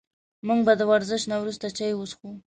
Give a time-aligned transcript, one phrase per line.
[0.47, 2.29] موږ به د ورزش نه وروسته چای وڅښو